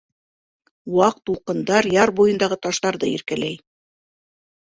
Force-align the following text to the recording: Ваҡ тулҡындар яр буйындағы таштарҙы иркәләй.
Ваҡ 0.99 1.17
тулҡындар 1.29 1.89
яр 1.97 2.13
буйындағы 2.19 2.59
таштарҙы 2.67 3.13
иркәләй. 3.19 3.59